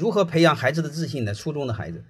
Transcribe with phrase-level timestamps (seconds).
[0.00, 1.34] 如何培养孩子的自信呢？
[1.34, 2.02] 初中的孩子，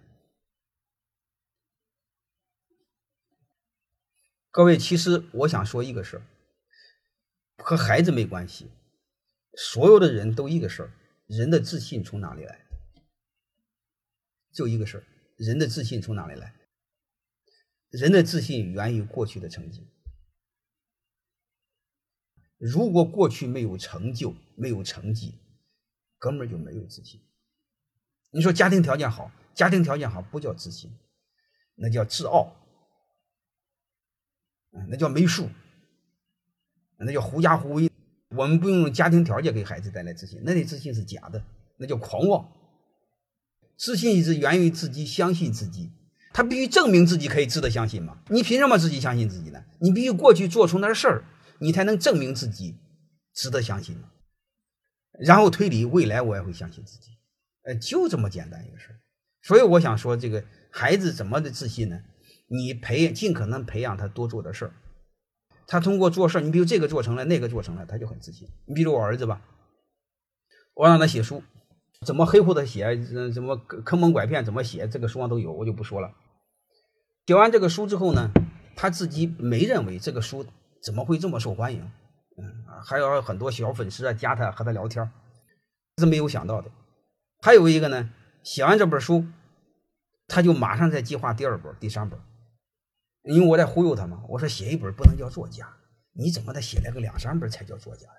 [4.52, 6.22] 各位，其实我想说一个事儿，
[7.56, 8.70] 和孩子没关系，
[9.56, 10.92] 所有的人都一个事儿：
[11.26, 12.64] 人的自信从哪里来？
[14.52, 15.04] 就一个事儿，
[15.36, 16.54] 人的自信从哪里来？
[17.88, 19.84] 人的自信源于过去的成绩。
[22.56, 25.40] 如果过去没有成就、没有成绩，
[26.20, 27.20] 根本就没有自信。
[28.30, 30.90] 你说家庭条件好，家庭条件好不叫自信，
[31.74, 32.54] 那叫自傲，
[34.88, 35.48] 那叫没数，
[36.98, 37.90] 那叫狐假虎威。
[38.36, 41.42] 我们不用家庭条件给孩子带来自信，那的自信是假的，
[41.78, 42.48] 那叫狂妄。
[43.76, 45.90] 自信是源于自己相信自己，
[46.32, 48.22] 他必须证明自己可以值得相信嘛？
[48.28, 49.64] 你凭什么自己相信自己呢？
[49.80, 51.24] 你必须过去做出那事儿，
[51.58, 52.76] 你才能证明自己
[53.34, 54.10] 值得相信嘛。
[55.18, 57.16] 然后推理未来，我也会相信自己。
[57.74, 58.96] 就这么简单一个事儿，
[59.42, 62.00] 所以我想说，这个孩子怎么的自信呢？
[62.48, 64.72] 你培养尽可能培养他多做的事儿，
[65.66, 68.48] 他通过做事儿，你比如这个做成了，那个做成了，他就很自信。
[68.66, 69.40] 你比如我儿子吧，
[70.74, 71.42] 我让他写书，
[72.04, 72.96] 怎么黑乎的写，
[73.32, 76.12] 怎么坑蒙拐骗怎么写，这个书上都有，我就不说了。
[77.26, 78.30] 写完这个书之后呢，
[78.74, 80.44] 他自己没认为这个书
[80.82, 81.80] 怎么会这么受欢迎，
[82.36, 85.08] 嗯，还有很多小粉丝啊加他和他聊天，
[85.98, 86.68] 是没有想到的。
[87.42, 88.10] 还有一个呢，
[88.42, 89.24] 写完这本书，
[90.28, 92.18] 他就马上在计划第二本、第三本，
[93.22, 94.22] 因为我在忽悠他嘛。
[94.28, 95.66] 我说写一本不能叫作家，
[96.12, 98.14] 你怎么得写了个两三本才叫作家呀？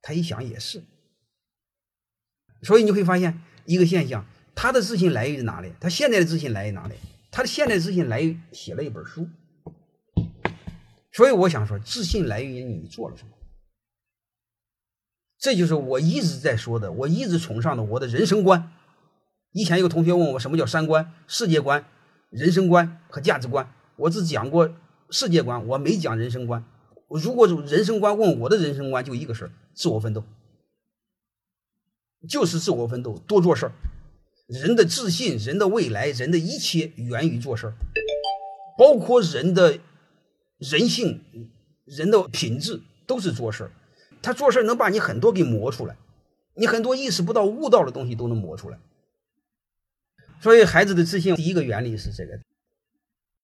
[0.00, 0.82] 他一想也是，
[2.62, 5.72] 所以你会发现一个现象：他的自信来源于哪里？
[5.78, 6.94] 他现在的自信来源于哪里？
[7.30, 9.28] 他的现在自信来源于写了一本书。
[11.12, 13.30] 所以我想说，自信来源于你做了什么。
[15.44, 18.72] 这就是我一直在说的，我一直崇尚的我的人生观。
[19.52, 21.84] 以前有同学问我什么叫三观、世界观、
[22.30, 24.74] 人生观和价值观，我只讲过
[25.10, 26.64] 世界观，我没讲人生观。
[27.10, 30.24] 如果人生观问我的人生观，就一个事儿：自我奋斗，
[32.26, 33.72] 就是自我奋斗，多做事儿。
[34.46, 37.74] 人的自信、人的未来、人的一切源于做事儿，
[38.78, 39.78] 包括人的
[40.56, 41.22] 人性、
[41.84, 43.70] 人的品质，都是做事儿。
[44.24, 45.96] 他做事能把你很多给磨出来，
[46.54, 48.78] 你很多意识不到、悟到的东西都能磨出来。
[50.40, 52.38] 所以，孩子的自信第一个原理是这个。